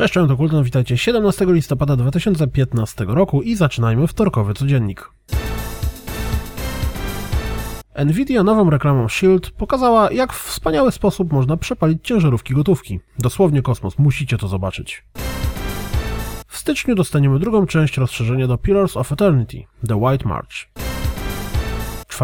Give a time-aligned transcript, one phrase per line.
[0.00, 5.10] Cześć, cześć, to Kulton, witajcie 17 listopada 2015 roku i zaczynajmy wtorkowy codziennik.
[8.04, 13.00] Nvidia nową reklamą Shield pokazała, jak w wspaniały sposób można przepalić ciężarówki gotówki.
[13.18, 15.04] Dosłownie kosmos, musicie to zobaczyć.
[16.46, 20.69] W styczniu dostaniemy drugą część rozszerzenia do Pillars of Eternity, The White March.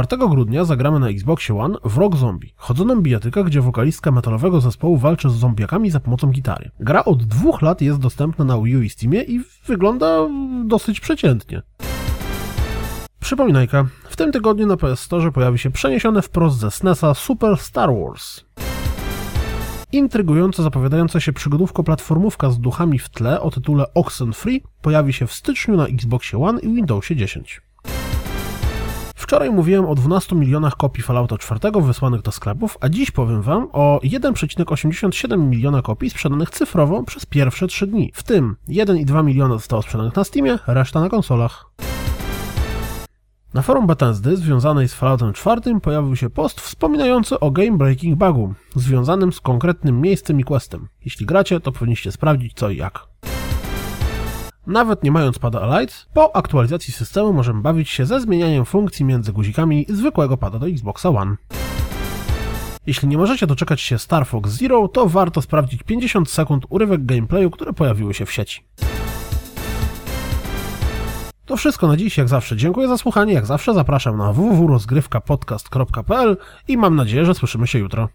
[0.04, 4.96] 4 grudnia zagramy na Xboxie One w Rock Zombie, chodzoną bijatykę, gdzie wokalistka metalowego zespołu
[4.96, 6.70] walczy z zombiakami za pomocą gitary.
[6.80, 10.28] Gra od dwóch lat jest dostępna na Wii U i Steamie i wygląda
[10.64, 11.62] dosyć przeciętnie.
[13.20, 17.90] Przypominajka, w tym tygodniu na PS Store pojawi się przeniesione wprost ze SNESa Super Star
[17.94, 18.44] Wars.
[19.92, 25.76] Intrygująco zapowiadająca się przygodówko-platformówka z duchami w tle o tytule Oxenfree pojawi się w styczniu
[25.76, 27.65] na Xboxie One i Windowsie 10.
[29.26, 33.68] Wczoraj mówiłem o 12 milionach kopii Fallouta 4 wysłanych do sklepów, a dziś powiem Wam
[33.72, 38.12] o 1,87 miliona kopii sprzedanych cyfrowo przez pierwsze 3 dni.
[38.14, 41.66] W tym 1,2 miliona zostało sprzedanych na Steamie, reszta na konsolach.
[43.54, 48.54] Na forum Bethesdy związanej z Falloutem 4 pojawił się post wspominający o game breaking bugu,
[48.76, 50.88] związanym z konkretnym miejscem i questem.
[51.04, 53.15] Jeśli gracie, to powinniście sprawdzić co i jak.
[54.66, 59.32] Nawet nie mając pada Elite, po aktualizacji systemu możemy bawić się ze zmienianiem funkcji między
[59.32, 61.36] guzikami zwykłego pada do Xboxa One.
[62.86, 67.50] Jeśli nie możecie doczekać się Star Fox Zero, to warto sprawdzić 50 sekund urywek gameplayu,
[67.50, 68.64] które pojawiły się w sieci.
[71.44, 72.56] To wszystko na dziś, jak zawsze.
[72.56, 76.36] Dziękuję za słuchanie, jak zawsze zapraszam na www.rozgrywkapodcast.pl
[76.68, 78.08] i mam nadzieję, że słyszymy się jutro.